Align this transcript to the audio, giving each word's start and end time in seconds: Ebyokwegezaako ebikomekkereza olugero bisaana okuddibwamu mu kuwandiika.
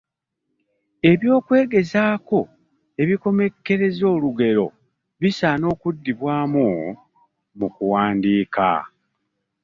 Ebyokwegezaako 1.11 2.39
ebikomekkereza 3.01 4.05
olugero 4.15 4.65
bisaana 5.21 5.65
okuddibwamu 5.73 6.67
mu 7.57 7.67
kuwandiika. 7.75 8.69